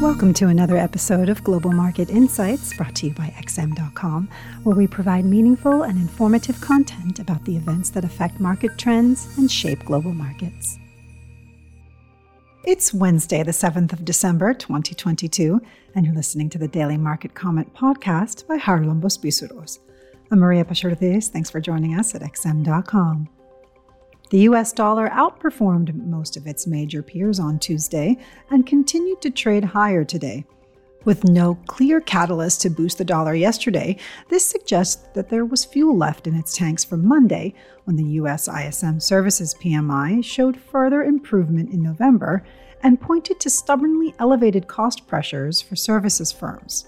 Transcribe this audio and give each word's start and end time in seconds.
Welcome 0.00 0.32
to 0.34 0.48
another 0.48 0.78
episode 0.78 1.28
of 1.28 1.44
Global 1.44 1.72
Market 1.72 2.08
Insights 2.08 2.74
brought 2.74 2.94
to 2.96 3.08
you 3.08 3.12
by 3.12 3.34
XM.com, 3.36 4.30
where 4.62 4.74
we 4.74 4.86
provide 4.86 5.26
meaningful 5.26 5.82
and 5.82 5.98
informative 5.98 6.58
content 6.62 7.18
about 7.18 7.44
the 7.44 7.54
events 7.54 7.90
that 7.90 8.02
affect 8.02 8.40
market 8.40 8.78
trends 8.78 9.28
and 9.36 9.52
shape 9.52 9.84
global 9.84 10.14
markets. 10.14 10.78
It's 12.64 12.94
Wednesday, 12.94 13.42
the 13.42 13.50
7th 13.50 13.92
of 13.92 14.06
December, 14.06 14.54
2022, 14.54 15.60
and 15.94 16.06
you're 16.06 16.14
listening 16.14 16.48
to 16.48 16.58
the 16.58 16.68
Daily 16.68 16.96
Market 16.96 17.34
Comment 17.34 17.70
podcast 17.74 18.46
by 18.46 18.56
Charalambos 18.56 19.18
Pissouros. 19.18 19.80
I'm 20.30 20.38
Maria 20.38 20.64
Pachordes. 20.64 21.28
Thanks 21.28 21.50
for 21.50 21.60
joining 21.60 21.98
us 21.98 22.14
at 22.14 22.22
XM.com. 22.22 23.28
The 24.30 24.42
US 24.42 24.72
dollar 24.72 25.08
outperformed 25.08 25.92
most 26.06 26.36
of 26.36 26.46
its 26.46 26.64
major 26.64 27.02
peers 27.02 27.40
on 27.40 27.58
Tuesday 27.58 28.16
and 28.50 28.64
continued 28.64 29.20
to 29.22 29.30
trade 29.30 29.64
higher 29.64 30.04
today. 30.04 30.44
With 31.04 31.24
no 31.24 31.56
clear 31.66 32.00
catalyst 32.00 32.60
to 32.60 32.70
boost 32.70 32.98
the 32.98 33.04
dollar 33.04 33.34
yesterday, 33.34 33.96
this 34.28 34.46
suggests 34.46 35.08
that 35.14 35.30
there 35.30 35.44
was 35.44 35.64
fuel 35.64 35.96
left 35.96 36.28
in 36.28 36.36
its 36.36 36.56
tanks 36.56 36.84
from 36.84 37.08
Monday 37.08 37.54
when 37.84 37.96
the 37.96 38.12
US 38.20 38.46
ISM 38.46 39.00
Services 39.00 39.56
PMI 39.60 40.22
showed 40.24 40.56
further 40.56 41.02
improvement 41.02 41.72
in 41.72 41.82
November 41.82 42.44
and 42.84 43.00
pointed 43.00 43.40
to 43.40 43.50
stubbornly 43.50 44.14
elevated 44.20 44.68
cost 44.68 45.08
pressures 45.08 45.60
for 45.60 45.74
services 45.74 46.30
firms. 46.30 46.86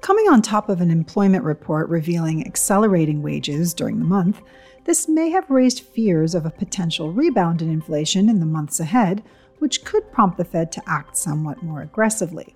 Coming 0.00 0.28
on 0.30 0.40
top 0.40 0.68
of 0.68 0.80
an 0.80 0.90
employment 0.90 1.44
report 1.44 1.88
revealing 1.90 2.46
accelerating 2.46 3.22
wages 3.22 3.74
during 3.74 3.98
the 3.98 4.04
month, 4.04 4.40
this 4.84 5.08
may 5.08 5.30
have 5.30 5.50
raised 5.50 5.80
fears 5.80 6.34
of 6.34 6.44
a 6.44 6.50
potential 6.50 7.12
rebound 7.12 7.62
in 7.62 7.70
inflation 7.70 8.28
in 8.28 8.40
the 8.40 8.46
months 8.46 8.80
ahead, 8.80 9.22
which 9.58 9.84
could 9.84 10.10
prompt 10.12 10.36
the 10.36 10.44
Fed 10.44 10.72
to 10.72 10.82
act 10.86 11.16
somewhat 11.16 11.62
more 11.62 11.82
aggressively. 11.82 12.54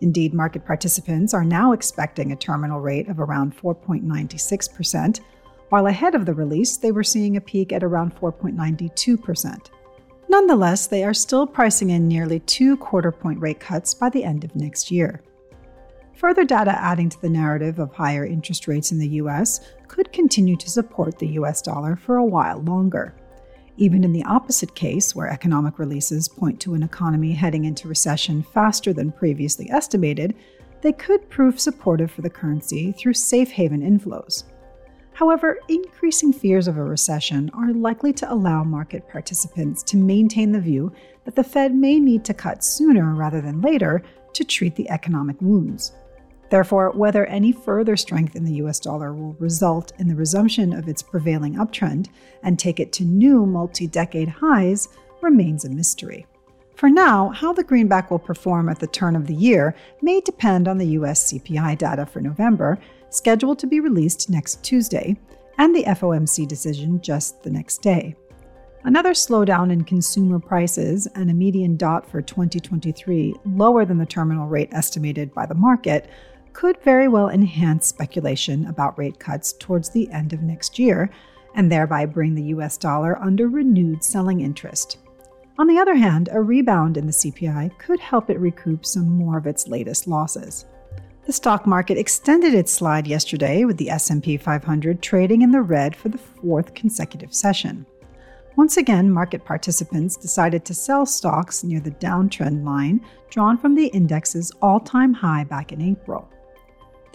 Indeed, 0.00 0.34
market 0.34 0.64
participants 0.64 1.34
are 1.34 1.44
now 1.44 1.72
expecting 1.72 2.30
a 2.32 2.36
terminal 2.36 2.80
rate 2.80 3.08
of 3.08 3.18
around 3.18 3.56
4.96%, 3.56 5.20
while 5.68 5.86
ahead 5.86 6.14
of 6.14 6.26
the 6.26 6.34
release, 6.34 6.76
they 6.76 6.92
were 6.92 7.02
seeing 7.02 7.36
a 7.36 7.40
peak 7.40 7.72
at 7.72 7.82
around 7.82 8.14
4.92%. 8.16 9.70
Nonetheless, 10.28 10.86
they 10.86 11.02
are 11.02 11.14
still 11.14 11.46
pricing 11.46 11.90
in 11.90 12.06
nearly 12.06 12.40
two 12.40 12.76
quarter 12.76 13.10
point 13.10 13.40
rate 13.40 13.60
cuts 13.60 13.94
by 13.94 14.08
the 14.08 14.24
end 14.24 14.44
of 14.44 14.54
next 14.54 14.90
year. 14.90 15.22
Further 16.16 16.44
data 16.44 16.70
adding 16.70 17.10
to 17.10 17.20
the 17.20 17.28
narrative 17.28 17.78
of 17.78 17.92
higher 17.92 18.24
interest 18.24 18.66
rates 18.66 18.90
in 18.90 18.98
the 18.98 19.20
US 19.20 19.60
could 19.86 20.12
continue 20.12 20.56
to 20.56 20.70
support 20.70 21.18
the 21.18 21.28
US 21.40 21.60
dollar 21.60 21.94
for 21.94 22.16
a 22.16 22.24
while 22.24 22.60
longer. 22.62 23.14
Even 23.76 24.02
in 24.02 24.12
the 24.12 24.24
opposite 24.24 24.74
case, 24.74 25.14
where 25.14 25.28
economic 25.28 25.78
releases 25.78 26.26
point 26.26 26.58
to 26.60 26.72
an 26.72 26.82
economy 26.82 27.32
heading 27.32 27.66
into 27.66 27.86
recession 27.86 28.42
faster 28.42 28.94
than 28.94 29.12
previously 29.12 29.68
estimated, 29.70 30.34
they 30.80 30.92
could 30.92 31.28
prove 31.28 31.60
supportive 31.60 32.10
for 32.10 32.22
the 32.22 32.30
currency 32.30 32.92
through 32.92 33.12
safe 33.12 33.50
haven 33.50 33.82
inflows. 33.82 34.44
However, 35.12 35.58
increasing 35.68 36.32
fears 36.32 36.66
of 36.66 36.78
a 36.78 36.82
recession 36.82 37.50
are 37.52 37.74
likely 37.74 38.14
to 38.14 38.32
allow 38.32 38.64
market 38.64 39.06
participants 39.06 39.82
to 39.82 39.98
maintain 39.98 40.52
the 40.52 40.60
view 40.60 40.92
that 41.26 41.34
the 41.34 41.44
Fed 41.44 41.74
may 41.74 42.00
need 42.00 42.24
to 42.24 42.34
cut 42.34 42.64
sooner 42.64 43.14
rather 43.14 43.42
than 43.42 43.60
later 43.60 44.02
to 44.32 44.44
treat 44.44 44.76
the 44.76 44.88
economic 44.88 45.40
wounds. 45.42 45.92
Therefore, 46.48 46.92
whether 46.92 47.26
any 47.26 47.52
further 47.52 47.96
strength 47.96 48.36
in 48.36 48.44
the 48.44 48.54
US 48.54 48.78
dollar 48.78 49.12
will 49.12 49.34
result 49.38 49.92
in 49.98 50.08
the 50.08 50.14
resumption 50.14 50.72
of 50.72 50.88
its 50.88 51.02
prevailing 51.02 51.54
uptrend 51.56 52.08
and 52.42 52.58
take 52.58 52.80
it 52.80 52.92
to 52.94 53.04
new 53.04 53.46
multi 53.46 53.86
decade 53.86 54.28
highs 54.28 54.88
remains 55.22 55.64
a 55.64 55.70
mystery. 55.70 56.26
For 56.76 56.90
now, 56.90 57.30
how 57.30 57.52
the 57.52 57.64
greenback 57.64 58.10
will 58.10 58.18
perform 58.18 58.68
at 58.68 58.78
the 58.78 58.86
turn 58.86 59.16
of 59.16 59.26
the 59.26 59.34
year 59.34 59.74
may 60.02 60.20
depend 60.20 60.68
on 60.68 60.78
the 60.78 60.88
US 60.88 61.32
CPI 61.32 61.78
data 61.78 62.04
for 62.06 62.20
November, 62.20 62.78
scheduled 63.10 63.58
to 63.60 63.66
be 63.66 63.80
released 63.80 64.28
next 64.28 64.62
Tuesday, 64.62 65.16
and 65.58 65.74
the 65.74 65.84
FOMC 65.84 66.46
decision 66.46 67.00
just 67.00 67.42
the 67.42 67.50
next 67.50 67.78
day. 67.78 68.14
Another 68.84 69.14
slowdown 69.14 69.72
in 69.72 69.82
consumer 69.82 70.38
prices 70.38 71.08
and 71.16 71.28
a 71.28 71.34
median 71.34 71.76
dot 71.76 72.08
for 72.08 72.22
2023 72.22 73.34
lower 73.44 73.84
than 73.84 73.98
the 73.98 74.06
terminal 74.06 74.46
rate 74.46 74.68
estimated 74.72 75.34
by 75.34 75.44
the 75.44 75.54
market 75.54 76.08
could 76.56 76.80
very 76.80 77.06
well 77.06 77.28
enhance 77.28 77.86
speculation 77.86 78.66
about 78.66 78.96
rate 78.98 79.18
cuts 79.18 79.52
towards 79.52 79.90
the 79.90 80.10
end 80.10 80.32
of 80.32 80.40
next 80.40 80.78
year 80.78 81.10
and 81.54 81.70
thereby 81.70 82.06
bring 82.06 82.34
the 82.34 82.44
US 82.44 82.78
dollar 82.78 83.22
under 83.22 83.46
renewed 83.46 84.02
selling 84.02 84.40
interest. 84.40 84.96
On 85.58 85.66
the 85.66 85.78
other 85.78 85.94
hand, 85.94 86.30
a 86.32 86.40
rebound 86.40 86.96
in 86.96 87.04
the 87.04 87.12
CPI 87.12 87.76
could 87.78 88.00
help 88.00 88.30
it 88.30 88.40
recoup 88.40 88.86
some 88.86 89.06
more 89.06 89.36
of 89.36 89.46
its 89.46 89.68
latest 89.68 90.08
losses. 90.08 90.64
The 91.26 91.32
stock 91.34 91.66
market 91.66 91.98
extended 91.98 92.54
its 92.54 92.72
slide 92.72 93.06
yesterday 93.06 93.66
with 93.66 93.76
the 93.76 93.90
S&P 93.90 94.38
500 94.38 95.02
trading 95.02 95.42
in 95.42 95.50
the 95.50 95.60
red 95.60 95.94
for 95.94 96.08
the 96.08 96.16
fourth 96.16 96.72
consecutive 96.72 97.34
session. 97.34 97.84
Once 98.56 98.78
again, 98.78 99.10
market 99.10 99.44
participants 99.44 100.16
decided 100.16 100.64
to 100.64 100.72
sell 100.72 101.04
stocks 101.04 101.62
near 101.62 101.80
the 101.80 101.90
downtrend 101.90 102.64
line 102.64 103.04
drawn 103.28 103.58
from 103.58 103.74
the 103.74 103.88
index's 103.88 104.50
all-time 104.62 105.12
high 105.12 105.44
back 105.44 105.70
in 105.70 105.82
April. 105.82 106.26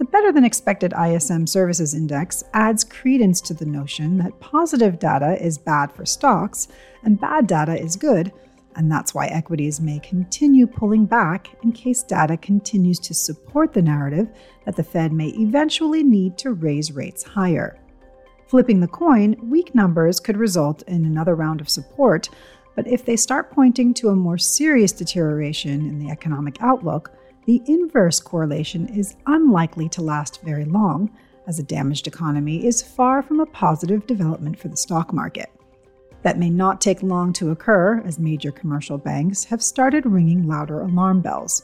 The 0.01 0.05
better 0.05 0.31
than 0.31 0.43
expected 0.43 0.95
ISM 0.99 1.45
Services 1.45 1.93
Index 1.93 2.43
adds 2.55 2.83
credence 2.83 3.39
to 3.41 3.53
the 3.53 3.67
notion 3.67 4.17
that 4.17 4.39
positive 4.39 4.97
data 4.97 5.39
is 5.39 5.59
bad 5.59 5.91
for 5.91 6.07
stocks 6.07 6.69
and 7.03 7.21
bad 7.21 7.45
data 7.45 7.79
is 7.79 7.97
good, 7.97 8.33
and 8.75 8.91
that's 8.91 9.13
why 9.13 9.27
equities 9.27 9.79
may 9.79 9.99
continue 9.99 10.65
pulling 10.65 11.05
back 11.05 11.49
in 11.61 11.71
case 11.71 12.01
data 12.01 12.35
continues 12.35 12.97
to 12.97 13.13
support 13.13 13.73
the 13.73 13.81
narrative 13.83 14.27
that 14.65 14.75
the 14.75 14.83
Fed 14.83 15.13
may 15.13 15.27
eventually 15.27 16.01
need 16.01 16.35
to 16.39 16.53
raise 16.53 16.91
rates 16.91 17.21
higher. 17.21 17.79
Flipping 18.47 18.79
the 18.79 18.87
coin, 18.87 19.35
weak 19.51 19.75
numbers 19.75 20.19
could 20.19 20.35
result 20.35 20.81
in 20.87 21.05
another 21.05 21.35
round 21.35 21.61
of 21.61 21.69
support, 21.69 22.27
but 22.75 22.87
if 22.87 23.05
they 23.05 23.15
start 23.15 23.51
pointing 23.51 23.93
to 23.93 24.09
a 24.09 24.15
more 24.15 24.39
serious 24.39 24.93
deterioration 24.93 25.87
in 25.87 25.99
the 25.99 26.09
economic 26.09 26.57
outlook, 26.59 27.11
the 27.45 27.61
inverse 27.65 28.19
correlation 28.19 28.87
is 28.87 29.15
unlikely 29.25 29.89
to 29.89 30.01
last 30.01 30.41
very 30.41 30.65
long, 30.65 31.09
as 31.47 31.59
a 31.59 31.63
damaged 31.63 32.07
economy 32.07 32.65
is 32.65 32.81
far 32.81 33.23
from 33.23 33.39
a 33.39 33.45
positive 33.47 34.05
development 34.05 34.57
for 34.59 34.67
the 34.67 34.77
stock 34.77 35.11
market. 35.11 35.49
That 36.21 36.37
may 36.37 36.49
not 36.49 36.81
take 36.81 37.01
long 37.01 37.33
to 37.33 37.49
occur, 37.49 38.01
as 38.05 38.19
major 38.19 38.51
commercial 38.51 38.97
banks 38.97 39.43
have 39.45 39.63
started 39.63 40.05
ringing 40.05 40.47
louder 40.47 40.81
alarm 40.81 41.21
bells. 41.21 41.63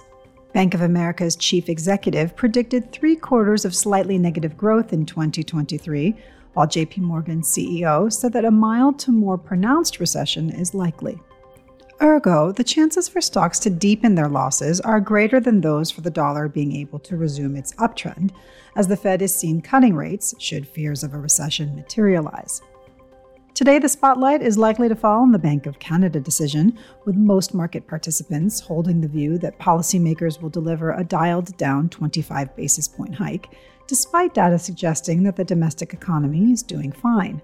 Bank 0.53 0.73
of 0.73 0.81
America's 0.81 1.35
chief 1.35 1.69
executive 1.69 2.35
predicted 2.35 2.91
three 2.91 3.15
quarters 3.15 3.65
of 3.65 3.75
slightly 3.75 4.17
negative 4.17 4.57
growth 4.57 4.93
in 4.93 5.05
2023, 5.05 6.15
while 6.53 6.65
JP 6.65 6.97
Morgan's 6.99 7.47
CEO 7.49 8.11
said 8.11 8.33
that 8.33 8.45
a 8.45 8.49
mild 8.49 8.97
to 8.99 9.11
more 9.11 9.37
pronounced 9.37 9.99
recession 9.99 10.49
is 10.49 10.73
likely. 10.73 11.19
Ergo, 11.99 12.51
the 12.51 12.63
chances 12.63 13.07
for 13.07 13.21
stocks 13.21 13.57
to 13.59 13.71
deepen 13.71 14.13
their 14.13 14.29
losses 14.29 14.79
are 14.81 14.99
greater 14.99 15.39
than 15.39 15.61
those 15.61 15.89
for 15.89 16.01
the 16.01 16.11
dollar 16.11 16.47
being 16.47 16.75
able 16.75 16.99
to 16.99 17.17
resume 17.17 17.55
its 17.55 17.73
uptrend, 17.75 18.31
as 18.75 18.87
the 18.87 18.95
Fed 18.95 19.23
is 19.23 19.35
seen 19.35 19.61
cutting 19.61 19.95
rates 19.95 20.35
should 20.37 20.67
fears 20.67 21.03
of 21.03 21.15
a 21.15 21.17
recession 21.17 21.75
materialize. 21.75 22.61
Today, 23.55 23.79
the 23.79 23.89
spotlight 23.89 24.43
is 24.43 24.59
likely 24.59 24.87
to 24.87 24.95
fall 24.95 25.23
on 25.23 25.31
the 25.31 25.39
Bank 25.39 25.65
of 25.65 25.79
Canada 25.79 26.19
decision, 26.19 26.77
with 27.05 27.15
most 27.15 27.55
market 27.55 27.87
participants 27.87 28.59
holding 28.59 29.01
the 29.01 29.07
view 29.07 29.39
that 29.39 29.57
policymakers 29.57 30.39
will 30.39 30.51
deliver 30.51 30.91
a 30.91 31.03
dialed 31.03 31.57
down 31.57 31.89
25 31.89 32.55
basis 32.55 32.87
point 32.87 33.15
hike, 33.15 33.49
despite 33.87 34.35
data 34.35 34.59
suggesting 34.59 35.23
that 35.23 35.35
the 35.35 35.43
domestic 35.43 35.93
economy 35.93 36.51
is 36.51 36.61
doing 36.61 36.91
fine. 36.91 37.41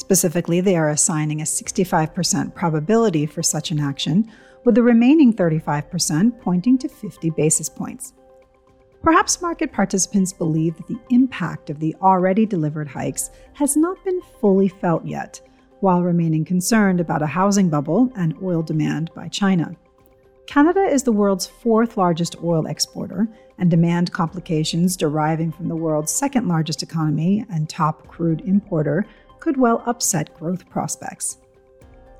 Specifically, 0.00 0.62
they 0.62 0.76
are 0.76 0.88
assigning 0.88 1.42
a 1.42 1.44
65% 1.44 2.54
probability 2.54 3.26
for 3.26 3.42
such 3.42 3.70
an 3.70 3.78
action, 3.78 4.32
with 4.64 4.74
the 4.74 4.82
remaining 4.82 5.34
35% 5.34 6.40
pointing 6.40 6.78
to 6.78 6.88
50 6.88 7.28
basis 7.28 7.68
points. 7.68 8.14
Perhaps 9.02 9.42
market 9.42 9.72
participants 9.72 10.32
believe 10.32 10.74
that 10.78 10.86
the 10.86 10.98
impact 11.10 11.68
of 11.68 11.80
the 11.80 11.94
already 12.00 12.46
delivered 12.46 12.88
hikes 12.88 13.28
has 13.52 13.76
not 13.76 14.02
been 14.02 14.22
fully 14.40 14.68
felt 14.68 15.04
yet, 15.04 15.38
while 15.80 16.02
remaining 16.02 16.46
concerned 16.46 16.98
about 16.98 17.20
a 17.20 17.26
housing 17.26 17.68
bubble 17.68 18.10
and 18.16 18.34
oil 18.42 18.62
demand 18.62 19.10
by 19.14 19.28
China. 19.28 19.76
Canada 20.46 20.80
is 20.80 21.02
the 21.02 21.12
world's 21.12 21.46
fourth 21.46 21.98
largest 21.98 22.36
oil 22.42 22.64
exporter, 22.64 23.28
and 23.58 23.70
demand 23.70 24.12
complications 24.12 24.96
deriving 24.96 25.52
from 25.52 25.68
the 25.68 25.76
world's 25.76 26.10
second 26.10 26.48
largest 26.48 26.82
economy 26.82 27.44
and 27.50 27.68
top 27.68 28.08
crude 28.08 28.40
importer 28.46 29.04
could 29.40 29.56
well 29.56 29.82
upset 29.86 30.34
growth 30.34 30.68
prospects. 30.68 31.38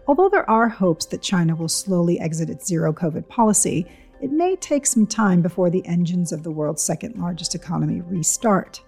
Although 0.06 0.28
there 0.28 0.48
are 0.50 0.68
hopes 0.68 1.06
that 1.06 1.22
China 1.22 1.54
will 1.54 1.68
slowly 1.68 2.18
exit 2.18 2.50
its 2.50 2.66
zero 2.66 2.92
COVID 2.92 3.28
policy, 3.28 3.86
it 4.20 4.32
may 4.32 4.56
take 4.56 4.84
some 4.86 5.06
time 5.06 5.40
before 5.40 5.70
the 5.70 5.86
engines 5.86 6.32
of 6.32 6.42
the 6.42 6.50
world's 6.50 6.82
second 6.82 7.16
largest 7.16 7.54
economy 7.54 8.00
restart. 8.00 8.82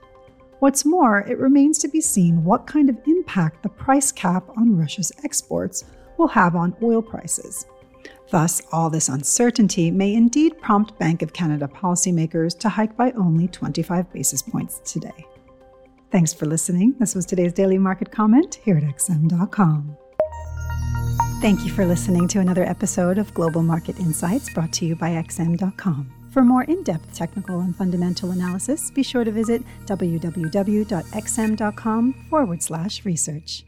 What's 0.59 0.85
more, 0.85 1.21
it 1.21 1.39
remains 1.39 1.79
to 1.79 1.89
be 1.89 2.01
seen 2.01 2.45
what 2.45 2.67
kind 2.67 2.89
of 2.89 2.99
impact 3.07 3.63
the 3.63 3.69
price 3.69 4.13
cap 4.13 4.49
on 4.57 4.77
Russia's 4.77 5.13
exports 5.25 5.85
will 6.19 6.29
have 6.29 6.55
on 6.55 6.77
oil 6.83 7.03
prices. 7.03 7.67
Thus, 8.31 8.63
all 8.73 8.89
this 8.89 9.09
uncertainty 9.09 9.91
may 9.91 10.15
indeed 10.15 10.59
prompt 10.61 10.99
Bank 10.99 11.23
of 11.23 11.33
Canada 11.33 11.69
policymakers 11.69 12.59
to 12.61 12.69
hike 12.69 12.97
by 12.97 13.11
only 13.13 13.49
25 13.49 14.13
basis 14.13 14.43
points 14.43 14.81
today. 14.85 15.27
Thanks 16.13 16.35
for 16.35 16.45
listening. 16.45 16.95
This 16.99 17.15
was 17.15 17.25
today's 17.25 17.55
Daily 17.55 17.79
Market 17.79 18.13
Comment 18.13 18.61
here 18.63 18.77
at 18.77 18.83
XM.com. 18.83 19.97
Thank 21.41 21.65
you 21.65 21.73
for 21.73 21.87
listening 21.87 22.29
to 22.29 22.39
another 22.39 22.65
episode 22.65 23.17
of 23.17 23.33
Global 23.33 23.63
Market 23.63 23.99
Insights 23.99 24.53
brought 24.53 24.73
to 24.75 24.85
you 24.85 24.95
by 24.95 25.13
XM.com. 25.13 26.13
For 26.31 26.45
more 26.45 26.65
in 26.65 26.83
depth 26.83 27.15
technical 27.15 27.61
and 27.61 27.75
fundamental 27.75 28.31
analysis, 28.31 28.91
be 28.91 29.03
sure 29.03 29.25
to 29.25 29.31
visit 29.31 29.63
www.xm.com 29.87 30.93
forward 32.29 32.63
slash 32.63 33.05
research. 33.07 33.65